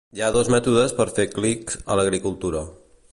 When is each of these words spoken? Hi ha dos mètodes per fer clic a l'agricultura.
Hi 0.17 0.21
ha 0.25 0.29
dos 0.35 0.47
mètodes 0.53 0.95
per 1.01 1.05
fer 1.19 1.27
clic 1.35 1.77
a 1.85 1.99
l'agricultura. 2.01 2.65